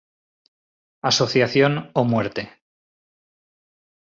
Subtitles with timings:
[1.11, 2.43] Asociación o muerte.